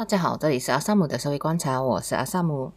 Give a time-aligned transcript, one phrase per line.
[0.00, 2.72] 大家好，这里是阿萨姆的社会观察，我是阿萨姆。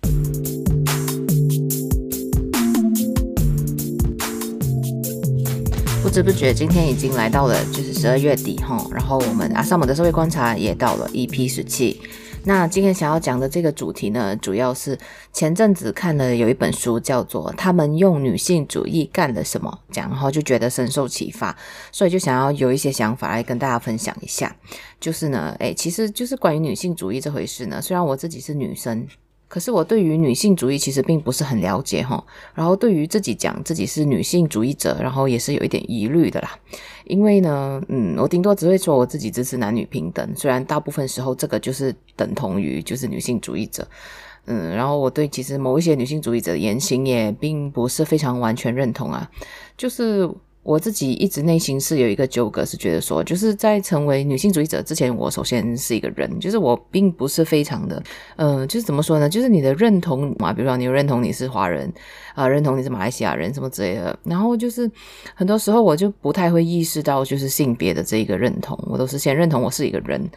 [6.04, 12.02] 不知不觉，今天已经来到了就是十二月底哈，然后我们阿萨姆的社会观察也到了 EP 时期。
[12.46, 14.98] 那今天想要讲的这个主题呢，主要是
[15.32, 21.56] 前阵子看了有一本书，叫做《他们用女性主义干了什么》，讲然后就觉得深受启发，
[21.92, 24.54] 所以就想要有一些想法来跟大家分享一下。
[25.00, 29.08] 就是呢，诶，其实就是关于女性主义这回事呢，虽然我自己是女生。
[29.54, 32.26] 可是我对于女性主义其实并不是很了解哈，
[32.56, 36.58] 然后对于自己讲自己是女性主义者，然后也是有一点疑虑的啦。
[37.06, 43.88] 因为呢，嗯，我顶多只会说我自己支持男女平等，虽然大部分时候这个就是等同于就是女性主义者，
[44.48, 49.30] 嗯，然后我对其实某一些女性主义者的言行也并不是非常完全认同啊，
[49.78, 50.28] 就是。
[50.64, 58.02] 我自己一直内心是有一个纠葛，是觉得说，就是在成为女性主义者之前，我首先是一个人，就是我并不是非常的，
[58.38, 59.28] 呃，就是怎么说呢？
[59.28, 61.92] 就是你的认同嘛，比如说你认同你是华人
[62.34, 64.90] 啊，认同你是马来西亚人什么之类的，然后就是
[65.36, 70.30] 很多时候我就不太会意识到就是性别的这一个认同，我都是先认同我是一个人。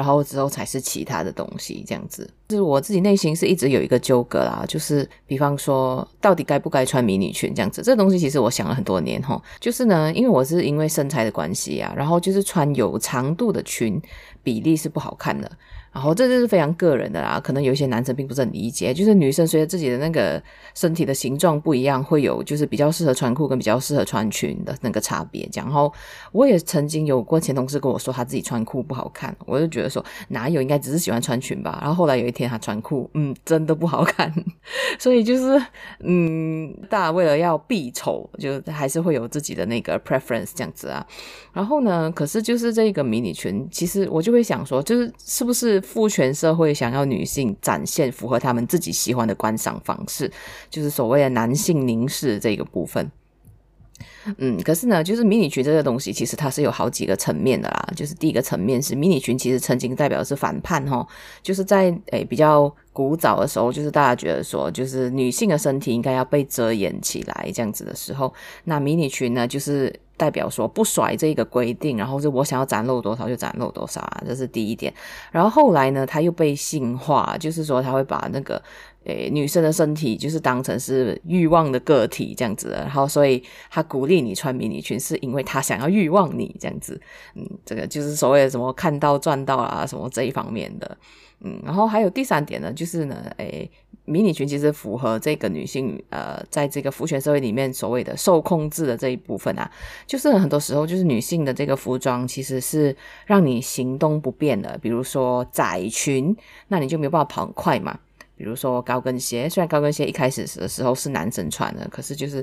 [0.00, 2.26] 然后之后才是其他的东西，这样子。
[2.48, 7.82] 就是我自己内心是一直有一个纠葛啦，就是比方说，到底该不该穿迷你裙这样子。
[7.82, 14.00] 这东西其实我想了很多年吼，就是呢，因为我是因为身材的关系啊，然后就是穿有长度的裙
[14.42, 15.52] 比例是不好看的。
[15.92, 20.40] 然后这就是非常个人的啦，可能有一些男生并不是很理解，就是女生随着自己的那个
[20.72, 25.48] 身体的形状不一样，会有就是比较适合穿裤跟比较适合穿裙的那个差别。
[25.52, 25.92] 然后
[26.30, 31.78] 我也曾经有过前同事跟我说他自己穿裤不好看，我就觉得说哪有，应该只是喜欢穿裙吧。
[31.80, 34.32] 然后后来有一天他穿裤，嗯，真的不好看。
[34.96, 35.60] 所以就是
[36.04, 41.04] 嗯，大家为了要避丑，就还是会有自己的那个 preference 这样子啊。
[41.52, 45.79] 然后呢，可是就是这个迷你裙，其实我就会想说，就是是不是？
[45.80, 50.30] 父权社会想要女性展现符合他们自己喜欢的观赏方式，
[50.68, 53.10] 就是所谓的男性凝视这个部分。
[54.38, 57.88] 嗯，可是呢，就是迷你裙这个东西，其实它是有好几个层面的啦。
[57.96, 61.06] 就是第一个层面是迷你裙，其实曾经代表的是反叛哦，
[61.42, 68.32] 就是在诶比较古早的时候，就是大家觉得说，就是女性的身体应该要被遮掩起来这样子的时候，
[68.64, 69.92] 那迷你裙呢，就是。
[70.20, 74.92] 代表说不甩这个规定，然后是我想要展露多少就展露多少啊，这是第一点。
[75.32, 78.62] 然后后来呢，它又被性化，就是说它会把那个
[79.10, 87.00] 诶女生的身体就是当成是欲望的个体这样子，然后所以他鼓励你穿迷你裙，是因为他想要欲望你这样子。
[87.34, 90.96] 嗯，这个就是所谓的什么看到赚到啊什么这一方面的。
[91.42, 93.70] 嗯，然后还有第三点呢，就是呢，诶。
[94.06, 99.70] 迷你裙其实符合这个女性，呃，在这个父权社会里面所谓的受控制的这一部分啊，
[100.04, 106.36] 就是很多时候就是女性的这个服装其实是让你行动不便的，比如说窄裙，
[106.68, 107.96] 那你就没有办法跑很快嘛。
[108.40, 112.42] 比如说高跟鞋，虽然高跟鞋一开始的时候是男生穿的，可是就是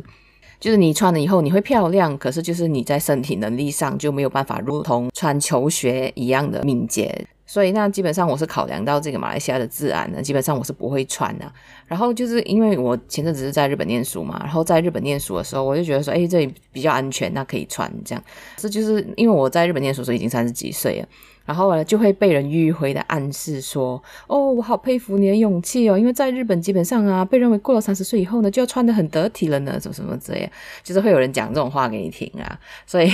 [0.60, 7.26] 就是你穿了以后你会漂亮，可是就是你在身体能力上就没有办法如同穿球鞋一样的敏捷。
[7.48, 11.52] 所以那基本上我是考量到这个马来西亚的治安呢，基本上我是不会穿的。
[11.88, 18.24] 然后就是因为我前阵子是在日本念书嘛，然后在日本念书的时候，我就觉得说，诶，这里比较安全，那可以穿这样。
[18.56, 21.08] 这就是因为我在日本念书的时候已经三十几岁了。
[21.48, 30.52] 然后呢，就会被人迂回的暗示说：“哦，我好佩服你的勇气哦，因为在日本基本上啊，被认为过了三十岁以后呢，就要穿的很得体了呢，什么什么之类，
[30.84, 32.60] 就是会有人讲这种话给你听啊。
[32.86, 33.10] 所以，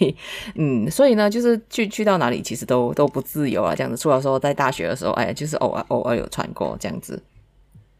[0.56, 3.96] 嗯，所以呢，就是去去到哪里其实都都不自由啊，这样子。
[3.96, 7.22] 除了说在大学的时候，哎，就是偶尔偶尔有穿过这样子。”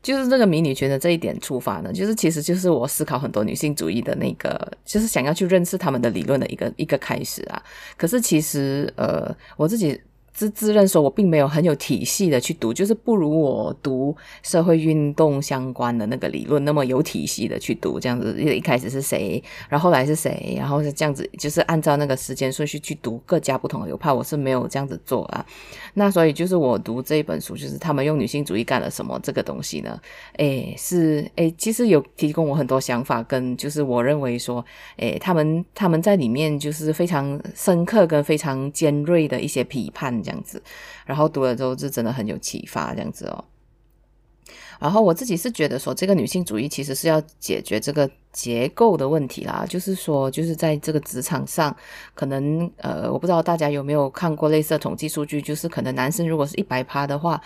[0.04, 7.60] 就是这个迷你裙的这一点出发呢，就是其实就是我思考很多女性主义的那个，就是想要去认识他们的理论的一个一个开始啊。
[7.96, 10.00] 可是其实呃，我自己。
[10.34, 18.34] 自自认说，我并没有很有体系的去读，就是不如我读社会运动相关的那个理论那么有体系的去读，这样子。
[18.42, 25.46] 一开始是谁，然后来是谁，然后是这样子，就是按照那个时间顺序去读各家不同的流派，我是没有这样子做啊。
[25.94, 29.96] 那所以就是我读这一本书，就是他们用女性主义干了什么这个东西呢？
[30.38, 34.64] 诶，是诶，其实有提供我很多想法，跟就是我认为说，
[34.96, 40.23] 诶，他们他们在里面就是非常深刻跟非常尖锐的一些批判。
[40.24, 40.60] 这样子，
[41.06, 43.44] 然后读了之后是真的很有启发，这样子哦。
[44.80, 51.74] 然后我自己是觉得说，这个女性主义其实是要解决这个结构的问题啦，就是说，就是在这个职场上，
[52.14, 57.40] 可能呃，我不知道大家有没有看过类似的统计数据，就是可能男生如果是一百趴的话。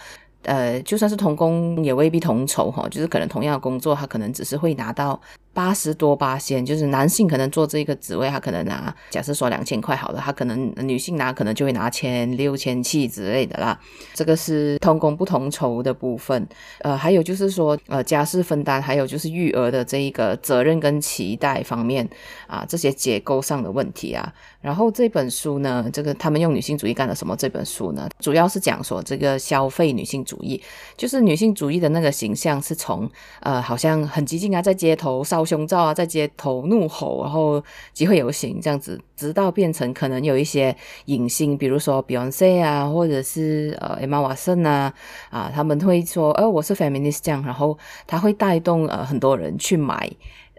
[0.49, 5.21] 呃，就算是同工也未必同酬哈，就是可能同样的工作，他可能只是会拿到。
[5.55, 13.77] 八十多八千，就是男性可能做这个职位，他可能拿，假设说两千块好了，他可能女性拿可能就会拿千六千七之类的啦。
[14.15, 16.47] 这个是同工不同酬的部分。
[16.83, 22.09] 呃，还有就是说，呃，家事分担，还有就是育儿的这一个责任跟期待方面
[22.47, 24.33] 啊，这些结构上的问题啊。
[24.61, 27.37] 然后这本书呢，这个他们用女性主义干了什么？
[27.37, 30.61] 这本书呢，主要是讲说这个消费女性主义，
[30.97, 33.09] 就是女性主义的那个形象是从
[33.41, 37.63] 呃，好像很激进啊，在街头烧胸罩啊，在街头怒吼，然后
[37.93, 44.93] 集会游行这样子，直到变成可能有一些影星，比如说 Beyonce 啊，或者是呃 Emma Watson 啊，
[45.31, 47.79] 啊，他们会说，呃，我是 feminist 这样，然后
[48.09, 50.11] 他会带动呃很多人去买。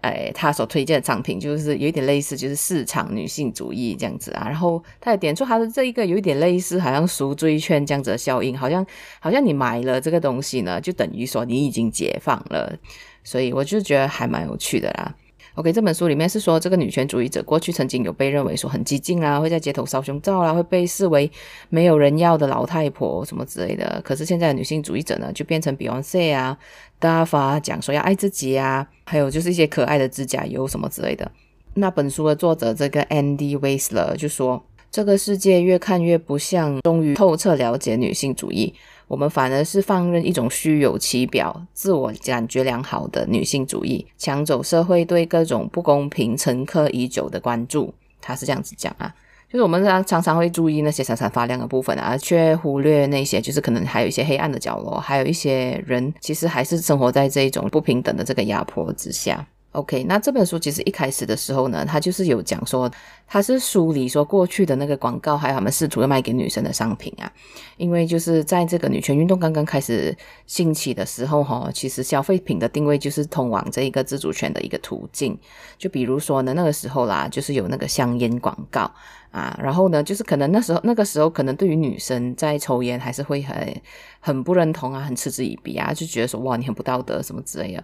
[0.01, 4.45] 哎，他所推荐的产品就是有一点类似，就是市场女性主义这样子啊。
[4.47, 8.85] 然后他也点出他的这一个有一点类似，好像赎罪券这样子的效应，好像
[9.19, 12.77] 好像你买了这个东西呢，就等于说你已经解放了。
[13.23, 15.15] 所以我就觉得还蛮有趣的啦。
[15.55, 21.29] OK，这本书里面是说，这个女权主义者过去曾经有被认为说很激进啊，会在街头烧胸罩啦，会被视为
[21.69, 24.01] 没有人要的老太婆什么之类的。
[24.05, 26.57] 可是现在的女性主义者呢，就变成 Beyonce 啊、
[27.01, 31.29] ，Dava 讲说要爱自己啊，还有就是一些可爱的指甲油什么之类的。
[31.73, 38.73] 那本书的作者这个 Andy Weisler 就说，这个世界越看越不像终于透彻了解女性主义。
[39.07, 47.91] 我们反而是放任一种虚有其表、自我感觉良好的女性主义抢走社会对各种不公平沉疴已久的关注。
[48.21, 49.11] 他是这样子讲啊，
[49.51, 59.47] 就是我们常常常会注意那些闪闪发亮的部分啊，却忽略那些就是可能还有一些黑暗的角落，还有一些人其实还是生活在这种不平等的这个压迫之下。
[59.73, 62.91] OK，那这本书其实一开始的时候呢，它就是有讲说，
[63.27, 67.31] 它是梳理说过去的那个广告，还有他们试图要卖给女生的商品啊。
[67.77, 70.15] 因为就是在这个女权运动刚刚开始
[70.47, 75.37] 兴起的时候，哈，其实消费品的定位就是通往这一个自主权的一个途径。
[75.77, 78.91] 就比如说呢，那个时候啦，就是有那个香烟广告
[79.29, 83.81] 啊，然后呢，就是可能那时候那个时候可能对于女生在抽烟还是会很
[84.19, 87.83] 很不认同啊，很嗤之以鼻啊，就觉得说哇，你很不道德什么之类的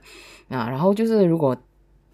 [0.57, 0.67] 啊。
[0.67, 1.55] 然后就是如果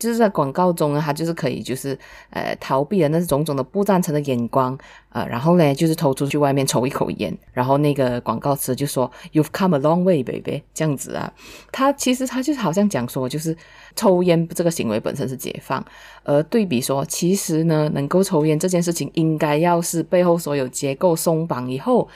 [0.02, 1.96] 就是在广告中呢，他就是可以，就是
[2.32, 4.76] 呃逃避了那种种的不赞成的眼光，
[5.10, 11.32] 呃，然后呢，就是偷出去外面抽一口烟，然后那个广告词就说 "You've come a long way, baby"，这样子啊。
[11.72, 13.56] 他其实他就好像讲说，就是
[13.96, 15.86] 抽烟这个行为本身是解放，
[16.24, 22.10] 而对比说，其实呢，能够抽烟这件事情，应该要是背后所有结构松绑以后。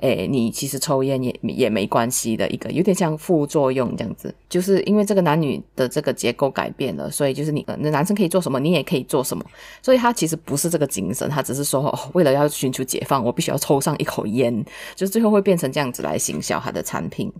[0.00, 9.44] 诶，你其实抽烟也也没关系的一个，有点像副作用这样子，就是因为这个男女的这个结构改变了，所以就是你那男生可以做什么，你也可以做什么，
[9.82, 14.64] 所以他其实不是这个精神，他只是说，哦，为了要寻求解放，我必须要抽上一口烟，
[14.94, 17.30] 就是最后会变成这样子来行销他的产品。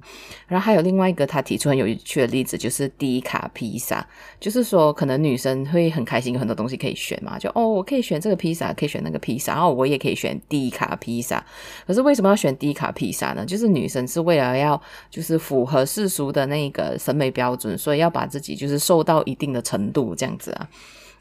[0.46, 4.06] 然后还有另外一个他提出很有趣的例子，就是低卡披萨，
[4.38, 11.42] 就是说可能女生会很开心，有很多东西可以选嘛，就哦，我可以选这个披萨，可以选那个披萨，然后我也可以选低卡披萨，
[11.86, 12.49] 可是为什么要选？
[12.56, 14.80] 低卡披萨呢，就是女生是为了要
[15.10, 20.68] 就是符合世俗的那个审美标准，所以要把自己就是瘦到一定的程度这样子啊，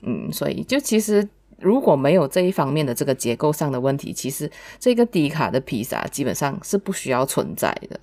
[0.01, 1.27] 嗯，所以就其实
[1.59, 4.49] 如果没有这一方面的这个结构上的问题，其实
[4.79, 7.99] 这个低卡的披萨基本上是不需要存在的。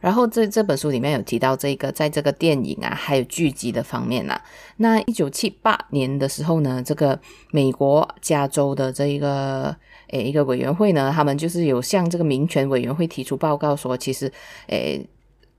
[0.00, 4.42] 然后这这本书里面有提到这个，在这个电影啊，还有剧集的方面啊，
[4.78, 7.20] 那一九七八年的时候呢，这个
[7.52, 9.76] 美国加州的这一个
[10.12, 14.32] 诶一个委员会呢，他们就是有向这个民权委员会提出报告说，其实
[14.68, 15.04] 诶。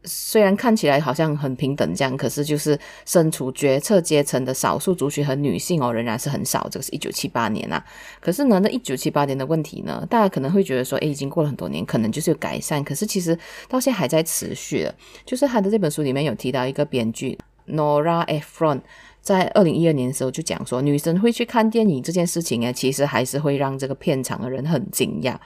[0.06, 6.68] 虽然看起来好像很平等这样，可是就是身处决策阶层的少数族群和女性哦，仍然是很少。
[6.70, 7.82] 这个是一九七八年啊，
[8.20, 12.84] 可是呢，那一九七八年的问题呢，大家可能会觉得说，诶，已经过了很多年，可能就是有改善。
[12.84, 13.34] 可是其实
[13.70, 14.94] 到现在还在持续的。
[15.26, 18.82] 就是他的这本书里面有提到一个编剧 Nora Ephron，
[19.24, 25.38] 在二零一二年的时候就讲说，女生会去看电影这件事情啊，其实还是会让这个片场的人很惊讶。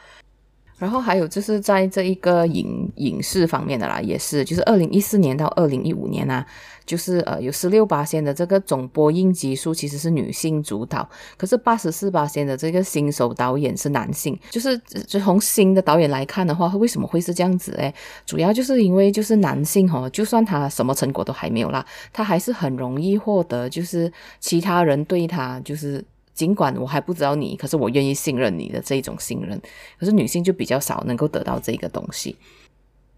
[0.78, 6.46] 然后还有就是在这一个影影视方面的啦，也是就是二零一四年到二零一五年啊，
[6.86, 17.92] 就是呃有十六八仙的这个总播映集数其实是女性主导，可是八十四八仙的这个新手导演是男性，就是就从新的导演来看的话，为什么会是这样子诶？
[18.26, 26.06] 主要就是因为就是男性哦，就算他什么成果都还没有啦，他还是很容易获得就是其他人对他就是。
[26.38, 29.60] 尽管我还不知道你，可是我愿意信任你的这一种信任。
[30.00, 32.36] 可是女性就比较少能够得到这个东西，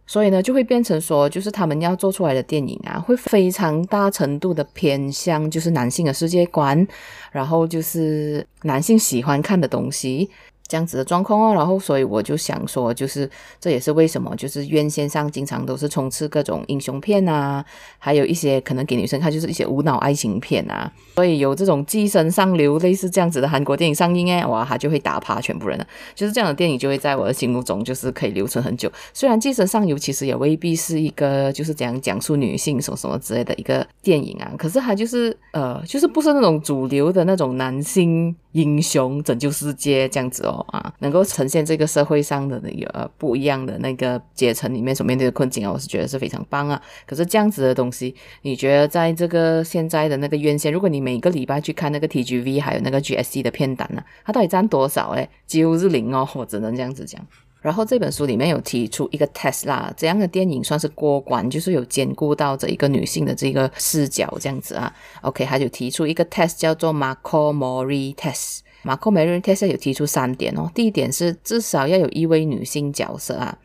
[0.08, 6.88] 所以呢，就会变成说，就是他们要做出来的电影啊，会非常大程度的偏向就是男性的世界观，
[7.34, 10.30] 然后就是男性喜欢看的东西。
[10.70, 13.28] 这样子的状况哦，然后所以我就想说，就是
[13.60, 17.66] 这也是为什么，就是院线上经常都是充斥各种英雄片啊，
[17.98, 28.92] 还有一些可能给女生看就是一些无脑爱情片啊，所以有这种寄生上流类似这样子的韩国电影上映哎，哇，它就会打趴全部人了，就是这样的电影就会在我的心目中就是可以留存很久。
[29.12, 40.66] 虽然寄生上流其实也未必是一个就是这样讲述女性什么什么之类的一个电影啊，可是它就是呃，就是不是那种主流的那种男性英雄拯救世界这样子哦。
[40.70, 46.82] 啊，能够呈现这个社会上的那个不一样的那个阶层里面所面对的困境啊，我是觉得是非常棒啊。
[47.06, 55.10] 可是这样子的东西，你觉得在这个现在的那个院线，如果你每个礼拜去看那个 TGV 还有那个 GSC 的片单呢，它到底占多少？
[55.12, 57.26] 诶，几乎是零哦，我只能这样子讲。
[57.62, 64.94] 然后这本书里面有提出一个 test 啦，这样的电影算是过关，就是有兼顾到这一个女性的这个视角这样子啊。
[65.22, 68.60] OK，他就提出一个 test 叫做 Marco Mori test。
[68.82, 73.58] 马可梅瑞特斯有提出三点哦，第一点是至少要有一位女性角色啊，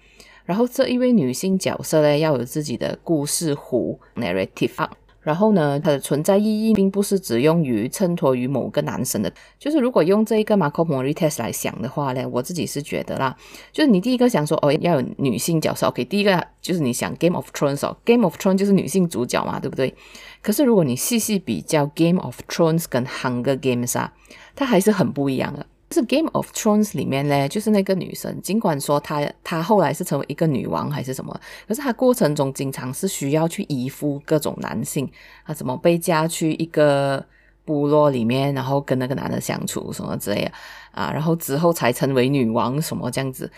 [0.44, 4.90] 然后这一位女性角色呢要有自己的故事弧 narrative 啊，
[5.24, 13.34] 然后呢它的存在意义并不是只用于衬托于某个男生的，就是如果用这一个马可梅瑞特斯来想的话呢，我自己是觉得啦，
[13.72, 19.94] 就是你第一个想说哦要有女性角色，OK，第一个就是你想 Game of Thrones 哦，Game of Thrones 就是女性主角嘛，对不对？
[20.42, 24.12] 可是如果你细细比较 Game of Thrones 跟 Hunger Games 啊。
[24.56, 25.66] 它还是很不一样的。
[25.94, 35.08] 是《Game of Thrones》里面呢，就是那个女生，尽管说她她后来是成为一个女王还是什么，可是她过程中经常是需要去依附各种男性，
[35.46, 37.24] 她怎么被嫁去一个
[37.64, 40.52] 部落里面，然后跟那个男的相处什么之类的
[40.90, 43.48] 啊，然后之后才成为女王什么这样子。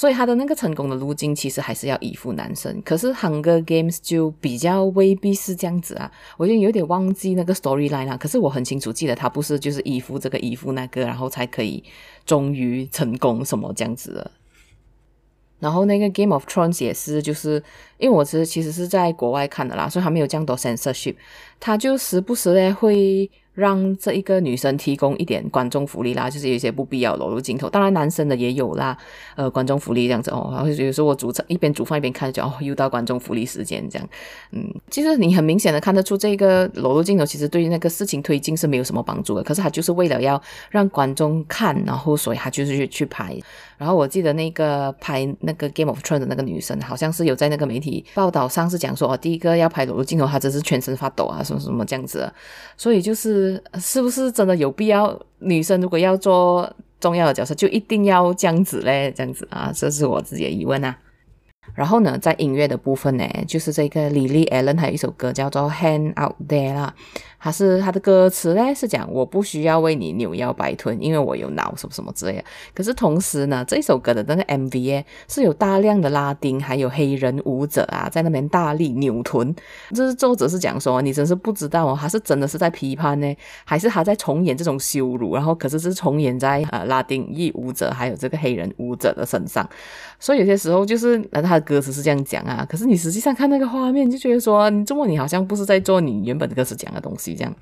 [0.00, 8.16] 所以他的那个成功的路径其实还是要依附男生，可是《Hunger Games》就比较未必是这样子啊，我就有点忘记那个 storyline 了。
[8.16, 11.84] 可是我很清楚记得他不是就是依附这个依附那个，然后才可以
[12.24, 14.30] 终于成功什么这样子的。
[15.58, 17.62] 然后那个《Game of Thrones》也是，就是
[17.98, 21.16] 因为我是其实是在国外看的啦，所以还没有这样多 censorship，
[21.60, 23.30] 他就时不时的会。
[23.52, 28.96] 让这一个女生提供一点观众福利啦，就是有一些不必要裸露镜头，当然男生的也有啦，
[29.34, 30.48] 呃，观众福利这样子哦。
[30.52, 34.08] 然后有时候我煮菜一边煮饭一边看，就哦，又到观众福利时间这样。
[34.52, 40.40] 嗯，其实你很明显的看得出这个裸露镜头其实对于那个事情推进是没有什么帮助的，可是他就是为了要
[40.70, 43.36] 让观众看，然后所以他就是去去拍。
[43.76, 52.32] 然后我记得那个拍那个 Game of Thrones 的那个女生，好像是有在那个媒体报道上是讲说，哦，第一个要拍裸露镜头，她真是全身发抖啊，什么什么这样子。
[52.76, 53.62] 所以就是。
[53.80, 55.18] 是不是真的有必要？
[55.38, 59.12] 女生如果要做重要的角色，就一定要这样子嘞？
[59.16, 60.94] 这样子啊，这是我自己的疑问啊。
[61.74, 66.94] 然后呢，在音乐的部分呢，就是这个 Lily Allen 还有一首歌叫做《Hand Out There》啦。
[67.42, 72.44] 还是他的歌词呢是讲我不需要为你扭腰摆臀，因为我有脑什么什么之类的。
[72.74, 79.56] 可是同时呢，这首歌的那个 MV 是有大量的拉丁还有黑人舞者啊在那边大力扭臀。
[79.94, 85.34] 这是作者是讲说，你真是不知道哦，他是真的是在批判呢，还是他在重演这种羞辱？
[85.34, 89.66] 然后可是是重演在呃拉丁裔舞者还有这个黑人舞者的身上。
[90.18, 97.29] 所以有些时候就是他的歌词是这样讲啊，可是你实际上看那个画面，就觉得说你这么你好像不是在做你原本歌词讲的东西。
[97.34, 97.54] 这样，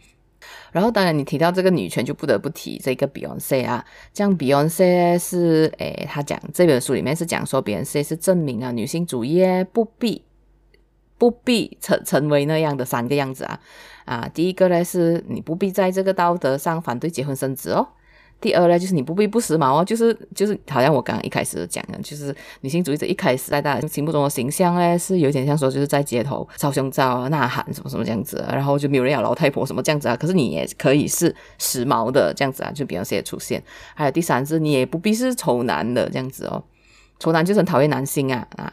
[0.73, 3.85] 然后当然你提到这个女权，就不得不提这个 Beyonce 啊。
[4.13, 10.23] 这样 Beyonce 是，诶，他讲这本书里面是讲说 Beyonce 是证明啊，女性主义不必
[11.17, 13.61] 不必成成为那样的三个样子啊
[14.05, 14.29] 啊。
[14.33, 17.89] 第一个呢是你不必在这个道德上反对结婚生子哦。
[18.41, 30.15] 第二呢，就是你不必不时髦哦，就是就是，好像我刚刚一开始讲的，就是女性主义者一开始在大家心目中的形象呢，是有点像说就是在街头照胸罩啊、呐喊什么什么这样子，然后就没有人要老太婆什么这样子啊。
[30.15, 33.63] 可是你也可以是时髦的这样子啊，就比方说出现。
[33.95, 36.63] 还有第三是，你也不必是丑男的这样子哦，
[37.19, 38.73] 丑男就是很讨厌男性啊啊。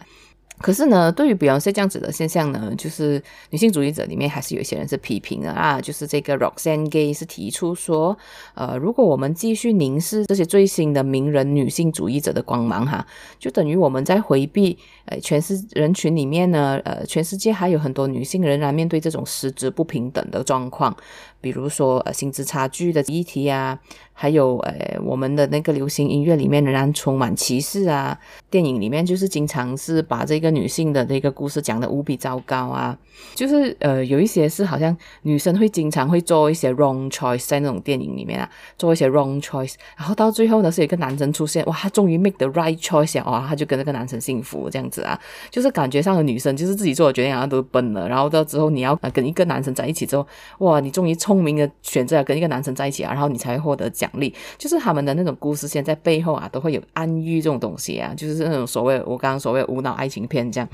[0.60, 5.82] 可是呢，对于比方说这样子的现象呢，就是女性主义者里面还是有一些人是批评的啊。
[5.82, 8.18] 就是这个 Roxane Gay 是提出说，
[8.54, 13.06] 呃，如果我们继续凝视这些最新的名人女性主义者的光芒哈，
[13.38, 20.96] 就等于我们在回避，呃，全世人群里面呢，呃，全世界还有很多女性仍然面对这种实质不平等的状况。
[21.42, 23.80] 比如说，呃，薪资差距的议题啊，
[24.14, 28.20] 还有，呃，我们的那个流行音乐里面仍然充满歧视啊。
[28.50, 32.98] 电影里面就是经常是把这个女性的这个故事讲得无比糟糕啊，
[33.36, 50.25] 就是呃有一些是好像女生会经常会做一些 wrong choice 在那种电影里面啊，做一些 wrong choice，然后到最后呢是有一个男生出现，哇，他终于 make the right choice 啊，哇，他就跟那个男生幸福这样子啊，就是感觉上的女生就是自己做的决定好像都笨了，然后到之后你要跟一个男生在一起之后，
[50.60, 60.68] 哇，你终于聪明的选择了跟一个男生在一起啊，然后你才会获得奖励，就是他们的那种故事线在背后啊都会有暗喻这种东西啊，就是那种所谓我刚刚所谓无脑爱情片这样。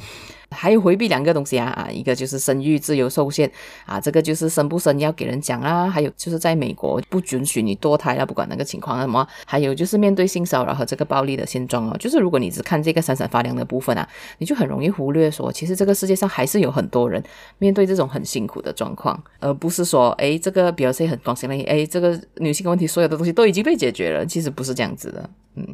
[0.52, 3.50] 还有回避两个东西啊啊，一个就是生育自由受限
[3.86, 17.24] 啊，这个就是生不生要给人讲啊，还有就是在美国不允许你堕胎啊，不管那个情况什么，还有就是面对性骚扰和这个暴力的现状哦，就是如果你只看这个闪闪发亮的部分啊，你就很容易忽略说，其实这个世界上还是有很多人
[17.58, 25.66] 面对这种很辛苦的状况，而不是说，哎，这个比如说很光鲜亮丽，哎，这个女性问题所有的东西都已经被解决了，其实不是这样子的，嗯。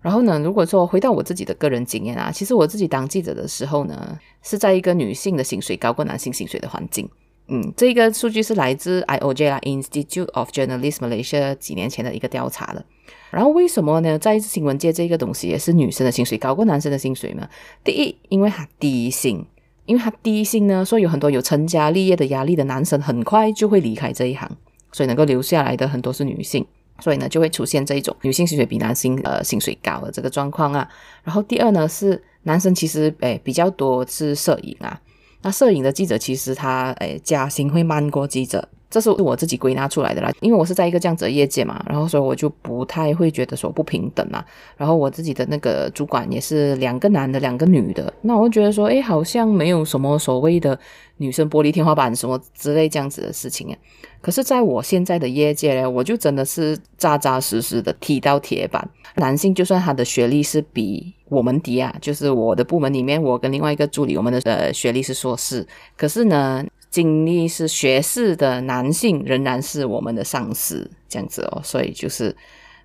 [0.00, 7.08] 然后呢，如果说回到我自己的个人经验啊，其实我自己当记者的时候呢，是在一个女性的薪水高过男性薪水的环境。
[7.48, 12.84] 嗯，这个数据是来自 IOJ 啦，Institute of Journalist Malaysia 几年前的一个调查了。
[13.30, 14.18] 然后为什么呢？
[14.18, 17.48] 在新闻界这个东西也是女生的薪水高过男生的薪水呢？
[17.84, 19.44] 第一，因为它低薪，
[19.84, 24.48] 因为它低薪呢，所以有很多有成家立业的压力的男生很快就会离开这一行，
[24.92, 26.64] 所以能够留下来的很多是女性。
[27.00, 30.88] 所以呢，就会出现这一种女性薪水比男性呃薪水高的这个状况啊。
[31.24, 35.00] 然后第二呢，是男生其实诶比较多是摄影啊。
[35.42, 40.30] 那摄影的记者其实他诶加薪会慢过记者，这是我自己归纳出来的啦。
[40.40, 44.44] 因为我是在一个这样子的业界嘛，然后所以我就不太会觉得说不平等啊。
[44.76, 50.78] 然后我自己的那个主管也是两个男的，两个女的，那我觉得说，诶好像没有什么所谓的
[51.18, 53.76] 女生玻璃天花板什么之类这样子的事情啊。
[54.20, 58.86] 可是，在我现在的业界呢，我就真的是扎扎实实的踢到铁板。
[59.16, 65.66] 男性就算他的学历是比我们低啊，就是我的部门里面，我跟另外一个助理，我们的呃学历是硕士，
[65.96, 71.60] 可是呢，经历是学士的男性仍然是我们的上司，这样子哦。
[71.62, 72.34] 所以就是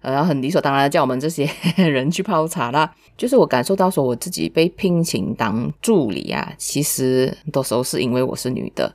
[0.01, 2.93] 呃，很理所当然的叫我们这些 人去泡茶啦。
[3.17, 8.93] 就是我感受到说，我自己被聘请当助理啊，其实很多时候是因为我是女的。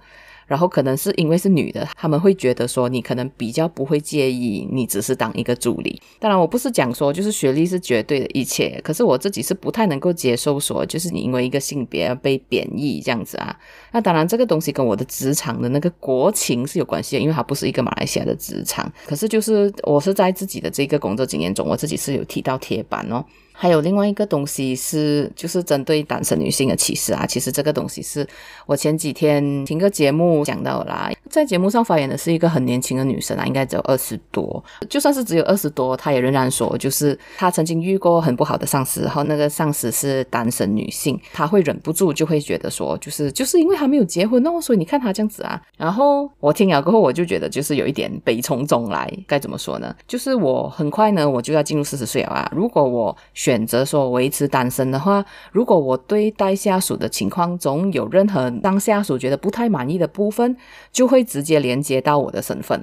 [0.50, 6.02] 然后可能是因为是女的，他们会觉得说你可能比较不会介意你只是当一个助理。
[6.18, 13.56] 当然，我不是讲说就是学历是绝对的一切，可是我自己是不太能够接受说就是你因为一个性别而被贬义这样子啊。
[13.92, 18.92] 那当然，这个东西跟我的职场的那个国情是有关系的，因为它不是一个马来西亚的职场。
[19.06, 23.24] 可是就是我是在自己的这个工作经验中，我自己是有踢到铁板哦。
[23.60, 27.26] 还有另外一个东西是，就是针对单身女性的歧视啊。
[27.26, 28.26] 其实这个东西是
[28.64, 34.64] 我前几天听个节目讲到啦，在节目上发言的是一个很年轻的女生啊，应该只有二十多。
[34.88, 45.60] 就算是只有二十多，她也仍然说，就是她曾经遇过很不好的上司，然后那个上司是单身女性，她会忍不住就会觉得说，就是就是因为她没有结婚哦，所以你看她这样子啊。
[45.76, 49.94] 然后我听了过后，我就觉得就是有一点悲从中来，该怎么说呢？
[50.08, 52.50] 就是我很快呢，我就要进入四十岁了啊。
[52.56, 60.56] 如果我选选择说维持单身的话，如果我对待下属的情况中有任何当下属觉得不太满意的部分，
[60.92, 62.80] 就会直接连接到我的身份。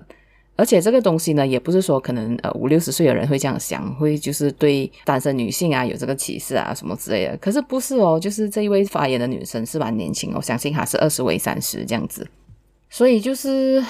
[0.58, 7.38] 而且这个东西呢，也不是说可能呃五六十岁的人会这样想，会就是对单身女性啊有这个歧视啊什么之类的。
[7.38, 12.28] 可是不是哦，就是这一位发言的女生是蛮年轻，我相信她是二十尾三十这样子。
[12.90, 13.82] 所以就是。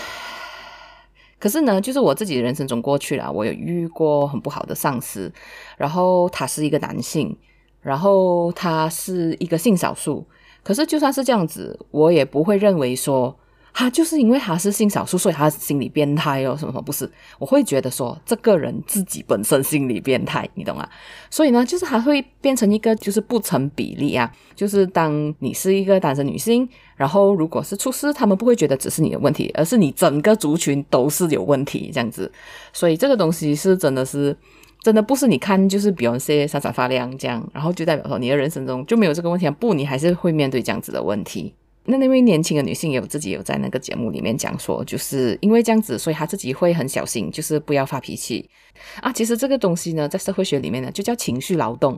[1.39, 5.31] 可是呢，就是我自己的人生中过去了，我有遇过很不好的上司，
[5.77, 7.35] 然后他是一个男性，
[7.81, 10.25] 然后他是一个性少数。
[10.63, 13.37] 可是就算是这样子，我也不会认为说。
[13.79, 17.07] 他就是因为他是性少数，所以他心理变态哦，什么什么不是？
[17.37, 20.89] 我会觉得说，这个人自己本身心理变态，你懂吗？
[21.29, 24.33] 所以呢，就是还会变成一个就是不成比例啊。
[24.55, 32.31] 就是当你是一个单身女性，然后如果是出事，他们不会觉得只是你的问题，而是你整个族群都是有问题这样子。
[32.73, 34.35] 所以这个东西是真的是
[34.81, 39.47] 真的不是你看就是比方说闪闪发亮这样，然后就代表说你的人生中就没有这个问题？
[39.51, 41.53] 不，你还是会面对这样子的问题。
[41.89, 48.49] 那那位年轻的女性也有自己有在那个节目里面讲说，就是因为这样子，所以她自己会很小心，就是不要发脾气
[49.01, 49.11] 啊。
[49.13, 51.97] 其实这个东西呢，在社会学里面呢，就叫情绪劳动。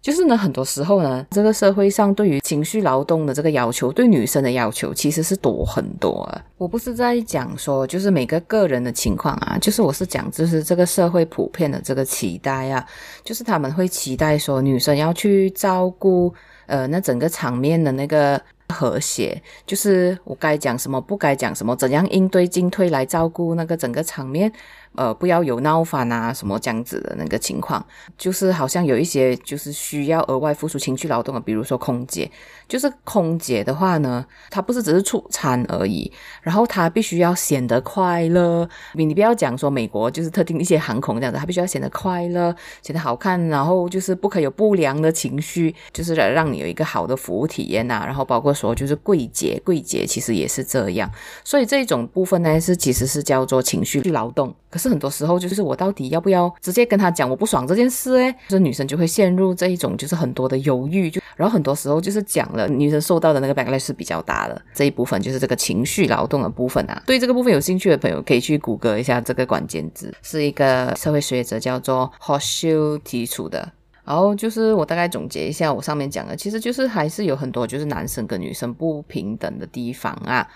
[0.00, 6.30] 就是呢，很多时候呢，这个社会上对于情绪劳动的这个要求，对女生的要求其实是多很多。
[6.58, 12.86] 我不是在讲说，就是每个个人的情况啊，就是我是讲，就是这个社会普遍的这个期待啊，
[13.24, 16.32] 就是他们会期待说，女生要去照顾
[16.66, 18.40] 呃，那整个场面的那个。
[18.74, 24.52] 和谐，就是我该讲什么，不该讲什么，怎样应对进退来照顾那个整个场面，
[24.96, 27.84] 呃，不要有闹翻啊什么这样子的那个情况，
[28.16, 32.30] 就是好像有一些就是需要额外付出情绪劳动的，比如说空姐，
[32.68, 36.10] 就是空姐的话呢，她不是只是出餐而已，
[36.42, 51.10] 然后她必须要显得快乐，你你不要讲说美国就是特定一些航空这样子，她必须要显得快乐，显得好看，然后就是不可以有不良的情绪，就是来让你有一个好的服务体验呐，然后包括说就是柜姐，柜姐其实也是这样，
[51.42, 54.83] 所以这种部分呢是其实是叫做情绪劳动，可是。
[54.84, 58.14] 是很多时候，就是我到底要不要直接跟他讲我不爽这件事？
[58.16, 64.62] 诶，就是女生就会陷入这一种，就是很多的犹豫，就然后很多时候就是讲了，女生受到的那个 backlash 是比较大的。
[64.74, 67.02] 这一部分就是这个情绪劳动的部分啊。
[67.06, 73.72] 对这个部分有兴趣的朋友，可以去谷歌一下这个关键字，是一个社会学者叫做 Hoshi 提出的。
[74.04, 80.46] 然后就是我大概总结一下我上面讲的，其实就是还是有很多就是男生跟女生不平等的地方啊。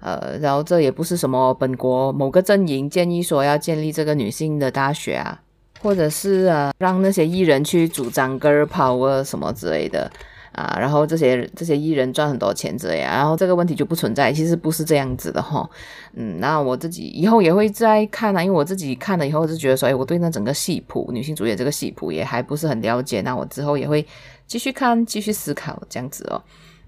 [0.00, 5.40] 呃，然后这也不是什么本国某个阵营建议说要建立这个女性的大学啊，
[5.80, 10.10] 或者是呃让那些艺人去主张 girl power 什么之类的
[10.52, 15.68] 啊，然后这些这些艺人赚很多钱之类啊，然后这个问题就不存在，其实不是这样子的哈。
[16.14, 24.04] 嗯，那我自己以后也会再看啊，因为我自己看了以后就觉得说，哎，我对那整个戏谱女性主义这个戏谱也还不是很了解，那我之后也会
[24.46, 26.42] 继续看，继续思考这样子哦。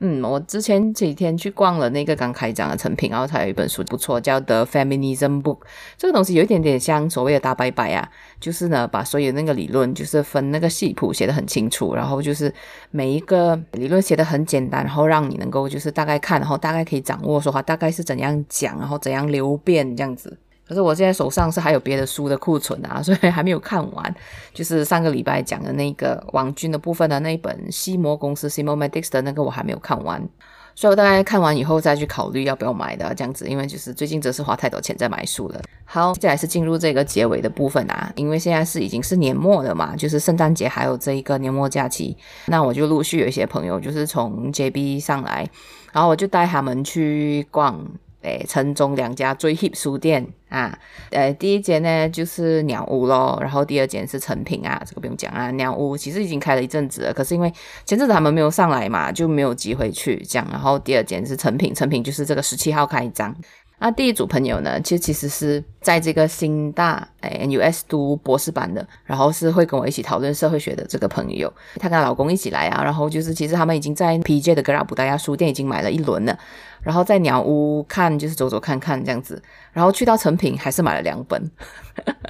[0.05, 5.59] 嗯，我之前几天去逛了那个刚开张的诚品，然后它有一本书不错，叫《The Feminism Book》。
[5.97, 8.11] 这个东西有一点点像所谓的大拜拜啊，
[8.41, 12.53] 就是呢把所有那个理论就是分那个系谱写得很清楚，然后就是
[12.91, 20.37] 每一个理论写得很简单，然后让你能够就是大概看，然后大概可以掌握说话大概是怎样讲，然后怎样流变这样子。
[20.73, 24.15] 可是我现在手上是还有别的书的库存啊， 所以还没有看完。
[24.55, 30.27] 就是上个礼拜讲的那个网军的部分的那一本西摩公司 Simomedics 的那个我还没有看完，
[30.75, 33.47] 所以我大概看完以后再去考虑要不要买的这样子。
[33.47, 35.61] 因为就是最近真是花太多钱在买书了。
[35.85, 45.47] 好，接下来是进入这个结尾的部分啊，因为现在是已经是年末了嘛，就是圣诞节还有这一个年末假期，那我就陆续有一些朋友就是从 JB 上来，
[45.93, 47.79] 然后我就带他们去逛。
[48.23, 50.79] 诶，城中两家最 hip 书店啊，
[51.11, 55.51] 呃，第一间呢就是鸟屋咯，然后第二间是诚品啊，这个不用讲啊。
[55.53, 57.53] 鸟屋其实已经开了一阵子了，可是因为
[57.85, 60.47] 前阵子他们没有上来嘛，就没有机会去这样。
[60.51, 63.35] 然后第二间是诚品，诚品就是这个十七号开张。
[63.79, 76.39] 那第一组朋友呢，其实其实是在这个新大诶 NUS 读博士班的，然后是会跟我一起讨论社会学的这个朋友，她跟她老公一起来啊，然后就是其实他们已经在 PJ 的格拉布达亚书店已经买了一轮了。
[76.83, 79.41] 然后在鸟屋看，就是走走看看这样子，
[79.73, 81.51] 然后去到诚品还是买了两本，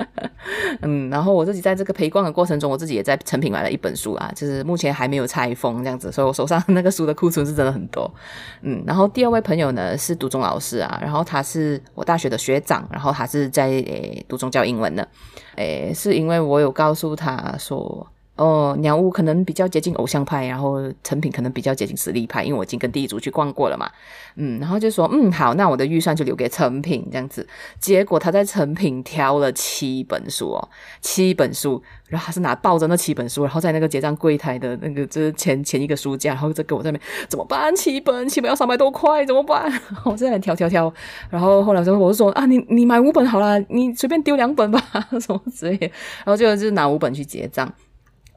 [0.83, 8.13] 嗯，然后我自己在这个陪逛的过程中，我自己也在诚品买了一本书啊，就是目前还没有拆封这样子，所以我手上那个书的库存是真的很多，
[8.61, 15.09] 嗯，然后第二位朋友呢是读中老师啊，然后他是我大学的学长，然后他是在诶读中教英文的，
[15.57, 18.07] 诶是因为我有告诉他说。
[18.43, 23.89] 哦，鸟屋可能比较接近偶像派，然后成品可能比较接近实力派，因为我已经跟第一组去逛过了嘛。
[24.35, 27.47] 嗯，然后就说，嗯，好，那我的预算就留给成品这样子。
[27.79, 30.69] 结果他在成品挑了七本书哦，
[31.01, 37.75] 七本书，然后他是拿抱着那七本书，然后在那个结账柜台的那个就是前前一个书架，然后就跟我在那边怎么办？
[37.77, 39.73] 七本，七本要三百多块，怎么办？
[40.05, 40.93] 我在那挑挑挑，
[41.31, 44.83] 然后后来就我就说啊，你你买五本好了，你随便丢两本吧，
[45.21, 45.87] 什么之类的。
[46.25, 47.73] 然后就就拿五本去结账。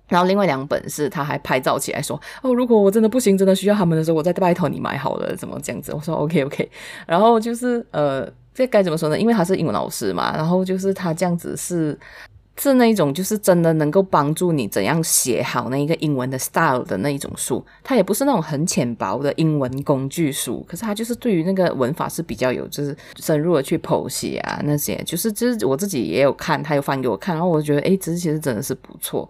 [0.08, 5.94] 然后另外两本是他还拍照起来说哦，如果我真的不行，真的需要他们的时候，我再拜托你买好了，怎么这样子？
[5.94, 6.70] 我说 OK OK。
[7.08, 9.20] 然后就是呃，这该怎么说呢？
[9.20, 11.98] 因为他是英文老师嘛，然后就是他这样子是
[12.58, 17.66] 是那一种，就是真的能够帮助你怎样写好那一个英文的 style 的那一种书。
[17.84, 29.30] 他也不是那种很浅薄的英文工具书，可是他就是对于那个文法是比较有，就是深入的去剖析啊那些，就是就是我自己也有看，他有翻给我看，然后我觉得诶，这其实真的是不错。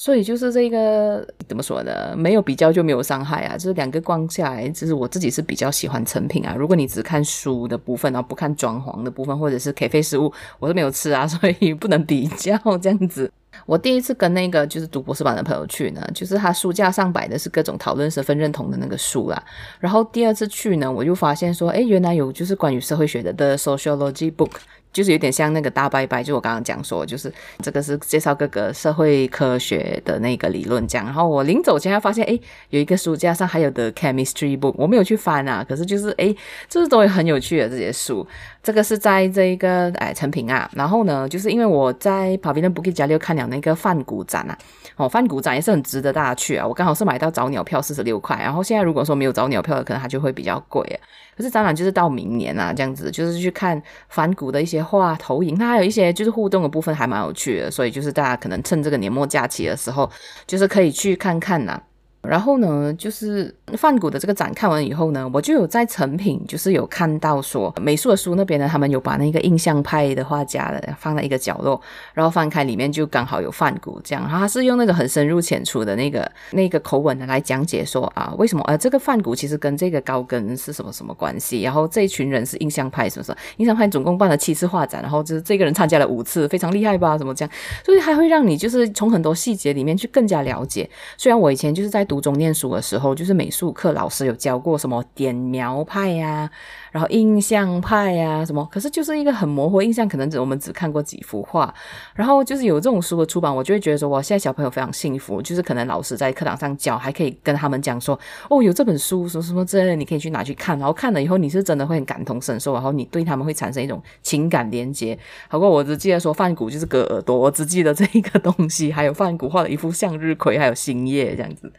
[0.00, 2.16] 所以就是这个怎么说呢？
[2.16, 3.54] 没有比较就没有伤害啊！
[3.54, 6.54] 就是两个逛下来，就是我自己是比较喜欢成品啊。
[6.58, 13.30] 如果你只看书的部分，然后不看装潢的部分，或者是 cafe 食物，我都没有吃啊，所以不能比较这样子。
[13.66, 19.42] 我第一次跟那个就是读博士班的朋友去呢，就是他书架上摆的是各种讨论身份认同的那个书啦。
[19.78, 24.52] 然后第二次去呢，我就发现说，诶，原来有就是关于社会学的的 sociology book。
[24.92, 31.04] 就是有点像那个大拜拜，就我刚刚讲说，就是这个是介绍各个社会科学的那个理论这样。
[31.04, 36.34] 然后我临走前还发现，诶，有一个书架上还有的 chemistry book，我没有去翻啊，可是就是诶，
[36.68, 38.26] 就是都会很有趣的这些书。
[38.62, 44.58] 这个是在这一个哎成品啊，然后呢，就是因为我在 Pavilion b u k i j a l i 看了那个梵谷展啊，
[45.00, 46.66] 哦，翻古展也是很值得大家去啊。
[46.66, 51.00] 我刚好是买到早鸟票四十六块，然后现在如果说没有早鸟票的，可能它就会比较贵。
[51.36, 60.10] 可是展览就是到明年啊，这样子就是去看反古的一些画投影，它还有一些就是互动的部分还蛮有趣的，所以就是大家可能趁这个年末假期的时候，
[60.46, 61.82] 就是可以去看看呐、啊。
[62.22, 71.80] 然后呢，就是梵谷的这个展看完以后呢，我就有在成品，就是有看到说美术的书那边呢，他们有把那个印象派的画家的放在一个角落，
[72.12, 83.34] 然后翻开里面就刚好有梵谷这样，他是用那个很深入浅出的那个那个口吻的来讲解说啊，为什么呃这个梵谷其实跟这个高更是什么什么关系，然后这一群人是印象派，是不是？
[83.56, 87.16] 印象派总共办了七次画展，然后就是这个人参加了五次，非常厉害吧？
[87.16, 87.50] 怎么这样？
[87.82, 90.86] 所以还会让你就是从很多细节里面去更加了解。
[91.16, 92.06] 虽然我以前就是在。
[92.10, 96.50] 读中念书的时候，就是美术课老师有教过什么点描派呀、
[96.90, 101.72] 然后印象派呀、啊，什么，可是就是一个很模糊印象，可能只我们只看过几幅画，
[102.16, 108.18] 然后就是有这种书的出版，我就会觉得说，哇，现在小朋友非常幸福，就是可能老师在课堂上教，还可以跟他们讲说，
[108.48, 115.16] 哦，有这本书，什么什么之类的，你可以去拿去看，然后看了以后，你是真的会很感同身受，然后你对他们会产生一种情感连接。
[115.46, 121.72] 好过我只记得说梵谷就是割耳朵，我只记得这一个东西，还有梵谷画了一幅向日葵，还有星夜这样子。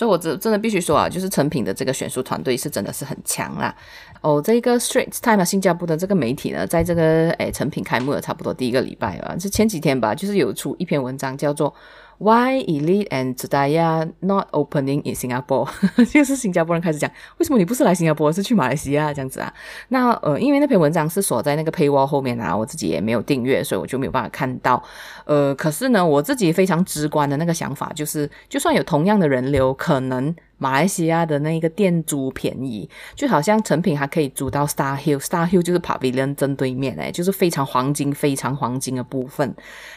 [0.00, 3.74] 所以，我真真的必须说啊，就是成品的这个选书团队是真的是很强啦。
[4.22, 11.74] 哦，这个 Straight Time 新加坡的这个媒体呢，在这个诶成品开幕了差不多第一个礼拜吧，是前几天吧，就是有出一篇文章叫做。
[12.20, 15.66] Why Elite and Zudaya not opening in Singapore？
[16.12, 19.50] 就是新加坡人开始讲，为什么你不是来新加坡，是去马来西亚这样子啊？
[19.88, 24.82] 那呃，因为那篇文章是锁在那个 paywall 后面啊，我自己也没有订阅，所以我就没有办法看到。
[25.24, 30.36] 呃，可是呢，我自己非常直观的那个想法就是，就算有同样的人流，可能。
[30.60, 39.54] 马来西亚的那个店租便宜，就好像成品还可以租到 Star Hill，Star Hill 就是 Pavilion 正对面诶，就是非常黄金、非常黄金的部分。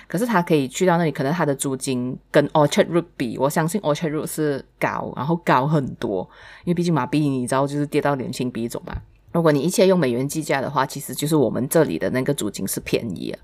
[0.07, 6.27] 可是他可以去到那里，可能他的租金跟 Orchard Road 比，我相信 Orchard Road 是高，然后高很多，
[6.63, 8.95] 因为毕竟马币你知道就是跌到连新币种嘛。
[9.33, 13.35] 如果你一切用美元计价的话，其实就是我们这里的那个租金是便宜。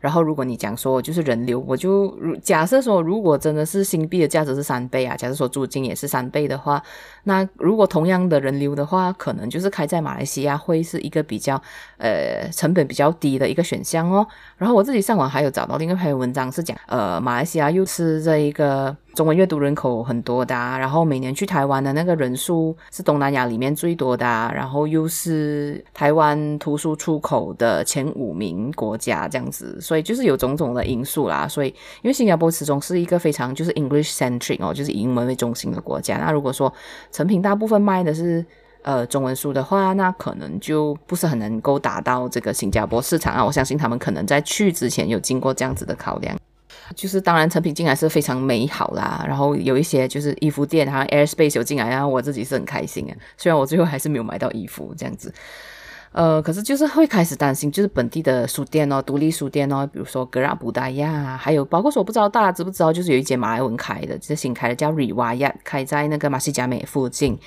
[0.00, 6.82] 然后，如果你讲说就是人流，我就如假设说，如果真的是新币的价值是三倍啊，假设说租金也是三倍的话，
[7.24, 11.60] 那如果同样的人流的话，可能就是开在马来西亚会是一个比较
[11.98, 14.26] 呃成本比较低的一个选项哦。
[14.56, 29.78] 然后我自己上网还有找到另外一篇文章是讲，呃，马来西亚又是这一个中文阅读人口很多的啊，然后每年去台湾的那个人数是东南亚里面最多的啊，然后又是台湾图书出口的前五名国家这样子。
[29.86, 31.68] 所以就是有种种的因素啦，所以
[32.02, 36.16] 因为新加坡始终是一个非常就是 English centric 哦，就是以英文为中心的国家。
[36.16, 36.72] 那如果说
[37.12, 38.44] 成品大部分卖的是
[38.82, 43.44] 呃中文书的话，那可能就不是很能够达到这个新加坡市场啊。
[43.44, 46.36] 我相信他们可能在去之前有经过这样子的考量。
[46.94, 53.12] 就是当然成品进来是非常美好啦，然后有一些就是衣服店，好像 Airspace 有进来，然后我自己是很开心啊。
[53.36, 55.32] 虽然我最后还是没有买到衣服这样子。
[56.16, 67.38] 呃，可是就是会开始担心，就是本地的书店哦，独立书店哦，比如说格拉布达亚，还有包括说我不知道大家知不知道，就是有一间马来文开的，就是新开的叫里瓦亚开在那个马西加美附近。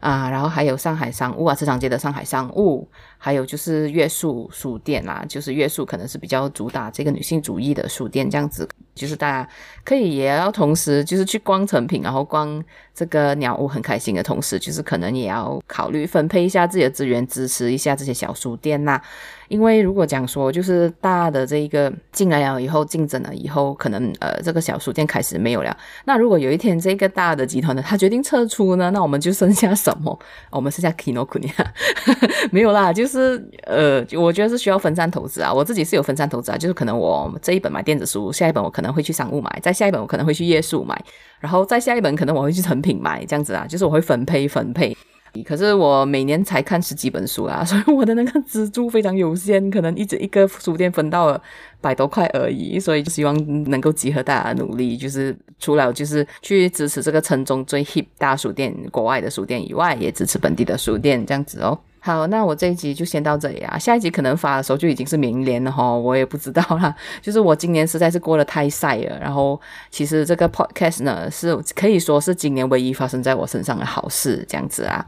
[0.00, 2.86] 啊，然后还有上海商务啊，市场街的上海商务，
[3.24, 8.68] 还有就是月树书店啦，就是月树可能是比较主打这个女性主义的书店这样子。
[8.94, 9.48] 就是大家
[9.82, 12.62] 可以也要同时就是去逛成品，然后逛
[12.94, 19.00] 这个鸟屋很开心的同时，就是可能也要考虑分配一下自己的资源，支持一下这些小书店呐。
[19.48, 25.76] 因为如果讲说就是大的这一个进来了以后竞争了以后，可能呃这个小书店开始没有了。
[26.04, 30.16] 那如果有一天这个大的集团呢，他决定撤出呢，那我们就剩下什么？
[30.50, 31.66] 我们剩下 Kinokuniya
[32.52, 35.52] 没有啦，就是是呃，我觉得是需要分散投资啊。
[35.52, 41.00] 我自己是有分散投资啊，就是可能我这一本买电子书，下一本我可能会去商务买，再下一本我可能会去夜书买，
[41.38, 44.96] 然后再下一本可能我会去诚品买，这样子啊，就是我会分配分配。
[45.44, 51.42] 可是我每年才看十几本书啊， 所以我的那个资助非常有限，可能一直一个书店分到了
[51.80, 53.34] 百多块而已，所以就希望
[53.68, 61.76] 能够集合大家的努力，就是除了就是去支持这个城中最 hip 大书店、国外的书店以外，也支持本地的书店这样子哦。
[62.04, 63.78] 好，那我这一集就先到这里啊。
[63.78, 66.94] 下一集可能发的时候就已经是明年了齁，我也不知道啦。
[67.22, 69.58] 就是我今年实在是过得太晒了，然后
[69.90, 75.02] 其实这个 podcast 呢是可以说是今年唯一发生在我身上的好事，这样子啊。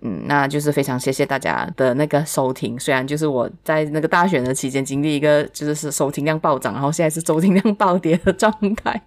[0.00, 2.80] 嗯，那就是非常谢谢大家的那个收听。
[2.80, 9.02] 虽然就是我在那个大选的期间经历一个就是是收听量暴涨，然后现在是收听量暴跌的状态。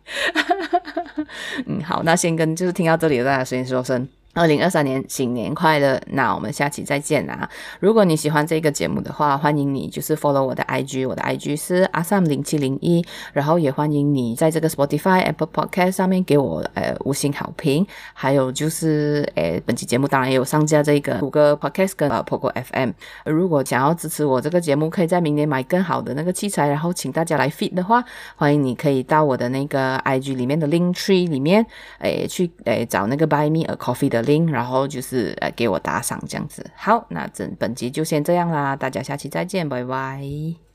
[1.65, 4.07] 嗯，好，那先跟就是听到这里的大家先说声。
[4.33, 6.01] 二零二三年新年快乐！
[6.11, 7.49] 那我们下期再见啊！
[7.81, 17.85] 如果你喜欢这个节目的话，欢迎你就是 follow 我的 IG，我的 IG 是阿 Sam 零七零一，然后也欢迎你在这个 Spotify、Apple Podcast 上面给我呃五星好评。
[18.13, 22.91] 还有就是诶，本期节目当然也有上架这个谷歌 Podcast 跟呃 Pogo FM。
[23.25, 28.01] 如果想要支持我这个节目，可以在明年买更好的那个器材，然后请大家来 feed 的话，
[28.37, 31.65] 欢迎你可以到我的那个 IG 里面的 Link Tree 里面，
[31.99, 34.20] 诶去诶找那个 Buy Me a Coffee 的。
[34.47, 40.70] 然后就是呃给我打赏这样子，好，那整本集就先这样啦，大家下期再见，拜拜。